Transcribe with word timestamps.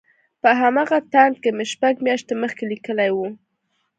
په 0.41 0.49
همغه 0.61 0.97
تاند 1.11 1.35
کې 1.43 1.51
مې 1.57 1.65
شپږ 1.73 1.95
مياشتې 2.05 2.33
مخکې 2.43 2.63
ليکلي 2.71 3.09
وو. 3.13 3.27